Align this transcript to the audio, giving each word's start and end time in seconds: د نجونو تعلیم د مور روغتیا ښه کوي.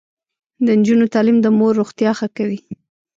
د 0.65 0.67
نجونو 0.79 1.05
تعلیم 1.13 1.37
د 1.41 1.47
مور 1.57 1.73
روغتیا 1.81 2.11
ښه 2.19 2.27
کوي. 2.37 2.59